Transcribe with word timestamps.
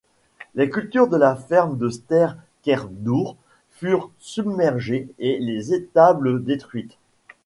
Les 0.55 0.67
cultures 0.71 1.07
de 1.07 1.15
la 1.15 1.35
ferme 1.35 1.77
de 1.77 1.89
Ster 1.89 2.29
Kerdour 2.63 3.37
furent 3.69 4.09
submergées 4.17 5.09
et 5.19 5.37
les 5.37 5.75
étables 5.75 6.43
détruites. 6.43 6.97